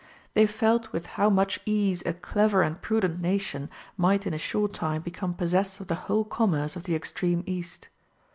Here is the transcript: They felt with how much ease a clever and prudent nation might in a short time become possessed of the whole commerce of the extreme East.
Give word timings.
They 0.33 0.47
felt 0.47 0.91
with 0.91 1.05
how 1.05 1.29
much 1.29 1.59
ease 1.63 2.01
a 2.07 2.13
clever 2.15 2.63
and 2.63 2.81
prudent 2.81 3.21
nation 3.21 3.69
might 3.97 4.25
in 4.25 4.33
a 4.33 4.39
short 4.39 4.73
time 4.73 5.03
become 5.03 5.35
possessed 5.35 5.79
of 5.79 5.85
the 5.89 5.93
whole 6.09 6.25
commerce 6.25 6.75
of 6.75 6.85
the 6.85 6.95
extreme 6.95 7.43
East. 7.45 7.87